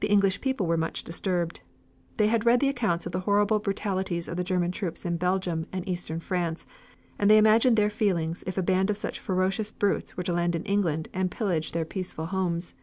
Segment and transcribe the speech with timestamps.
[0.00, 1.62] The English people were much disturbed.
[2.18, 5.66] They had read the accounts of the horrible brutalities of the German troops in Belgium
[5.72, 6.66] and eastern France,
[7.18, 10.54] and they imagined their feelings if a band of such ferocious brutes were to land
[10.54, 12.74] in England and pillage their peaceful homes.